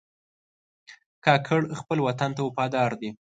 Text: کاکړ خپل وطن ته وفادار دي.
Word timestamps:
کاکړ 1.25 1.61
خپل 1.79 1.97
وطن 2.07 2.29
ته 2.35 2.41
وفادار 2.47 2.91
دي. 3.01 3.09